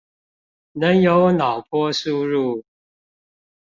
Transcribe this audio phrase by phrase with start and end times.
[0.71, 2.63] 能有腦波輸入